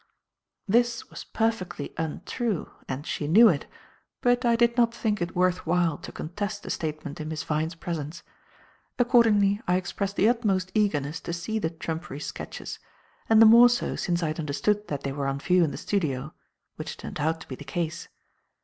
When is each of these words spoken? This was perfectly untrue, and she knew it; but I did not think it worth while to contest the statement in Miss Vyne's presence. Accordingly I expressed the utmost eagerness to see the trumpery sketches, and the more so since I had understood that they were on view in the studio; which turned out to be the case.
This 0.67 1.11
was 1.11 1.23
perfectly 1.25 1.93
untrue, 1.95 2.71
and 2.87 3.05
she 3.05 3.27
knew 3.27 3.49
it; 3.49 3.67
but 4.21 4.45
I 4.45 4.55
did 4.55 4.75
not 4.75 4.95
think 4.95 5.21
it 5.21 5.35
worth 5.35 5.67
while 5.67 5.99
to 5.99 6.11
contest 6.11 6.63
the 6.63 6.71
statement 6.71 7.21
in 7.21 7.27
Miss 7.29 7.43
Vyne's 7.43 7.75
presence. 7.75 8.23
Accordingly 8.97 9.61
I 9.67 9.75
expressed 9.75 10.15
the 10.15 10.27
utmost 10.27 10.71
eagerness 10.73 11.19
to 11.19 11.33
see 11.33 11.59
the 11.59 11.69
trumpery 11.69 12.19
sketches, 12.19 12.79
and 13.29 13.39
the 13.39 13.45
more 13.45 13.69
so 13.69 13.95
since 13.95 14.23
I 14.23 14.29
had 14.29 14.39
understood 14.39 14.87
that 14.87 15.03
they 15.03 15.11
were 15.11 15.27
on 15.27 15.37
view 15.37 15.63
in 15.63 15.69
the 15.69 15.77
studio; 15.77 16.33
which 16.77 16.97
turned 16.97 17.19
out 17.19 17.39
to 17.41 17.47
be 17.47 17.53
the 17.53 17.63
case. 17.63 18.07